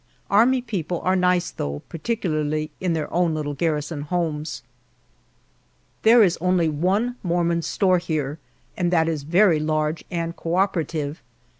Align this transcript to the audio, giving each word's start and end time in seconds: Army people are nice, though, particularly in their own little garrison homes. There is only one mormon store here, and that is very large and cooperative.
Army 0.31 0.63
people 0.63 0.99
are 1.01 1.15
nice, 1.15 1.51
though, 1.51 1.83
particularly 1.87 2.71
in 2.81 2.93
their 2.93 3.13
own 3.13 3.35
little 3.35 3.53
garrison 3.53 4.01
homes. 4.01 4.63
There 6.01 6.23
is 6.23 6.39
only 6.41 6.67
one 6.69 7.17
mormon 7.21 7.61
store 7.61 7.99
here, 7.99 8.39
and 8.75 8.89
that 8.91 9.07
is 9.07 9.21
very 9.21 9.59
large 9.59 10.03
and 10.09 10.35
cooperative. 10.35 11.21